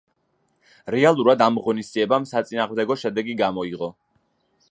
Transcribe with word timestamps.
რეალურად 0.95 1.43
ამ 1.47 1.59
ღონისძიებამ 1.67 2.25
საწინააღმდეგო 2.31 2.99
შედეგი 3.05 3.39
გამოიღო. 3.45 3.93